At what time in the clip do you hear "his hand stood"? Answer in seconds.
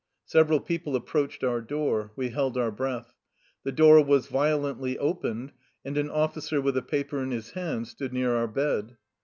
7.29-8.11